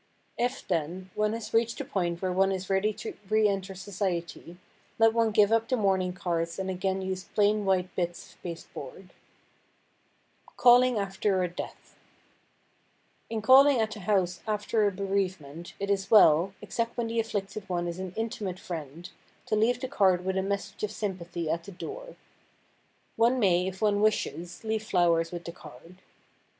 If, 0.39 0.67
then, 0.67 1.11
one 1.13 1.33
has 1.33 1.53
reached 1.53 1.77
the 1.77 1.85
point 1.85 2.23
where 2.23 2.33
one 2.33 2.51
is 2.51 2.71
ready 2.71 2.91
to 2.93 3.13
reenter 3.29 3.75
society, 3.75 4.57
let 4.97 5.13
one 5.13 5.29
give 5.29 5.51
up 5.51 5.67
the 5.69 5.77
mourning 5.77 6.11
cards 6.11 6.57
and 6.57 6.71
again 6.71 7.03
use 7.03 7.25
plain 7.35 7.65
white 7.65 7.93
bits 7.95 8.33
of 8.33 8.41
pasteboard. 8.41 9.09
[Sidenote: 9.13 10.57
CALLING 10.57 10.97
AFTER 10.97 11.43
A 11.43 11.47
DEATH] 11.49 11.99
In 13.29 13.43
calling 13.43 13.79
at 13.79 13.95
a 13.95 13.99
house 13.99 14.41
after 14.47 14.87
a 14.87 14.91
bereavement, 14.91 15.75
it 15.79 15.91
is 15.91 16.09
well, 16.09 16.55
except 16.63 16.97
when 16.97 17.05
the 17.05 17.19
afflicted 17.19 17.69
one 17.69 17.87
is 17.87 17.99
an 17.99 18.11
intimate 18.17 18.57
friend, 18.57 19.11
to 19.45 19.55
leave 19.55 19.79
the 19.81 19.87
card 19.87 20.25
with 20.25 20.35
a 20.35 20.41
message 20.41 20.83
of 20.83 20.89
sympathy 20.89 21.47
at 21.47 21.65
the 21.65 21.71
door. 21.71 22.15
One 23.17 23.37
may, 23.37 23.67
if 23.67 23.83
one 23.83 24.01
wishes, 24.01 24.63
leave 24.63 24.81
flowers 24.81 25.31
with 25.31 25.45
the 25.45 25.51
card. 25.51 25.97